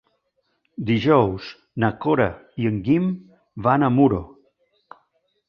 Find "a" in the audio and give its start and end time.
3.91-3.93